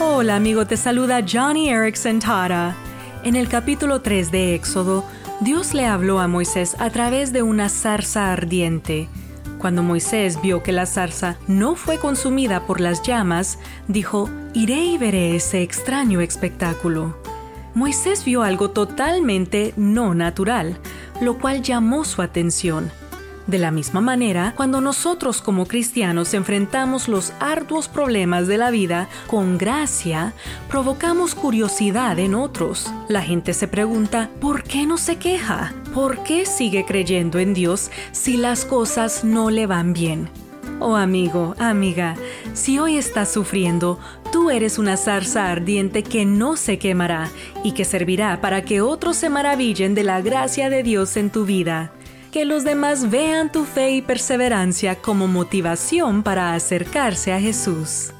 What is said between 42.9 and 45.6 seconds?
estás sufriendo, tú eres una zarza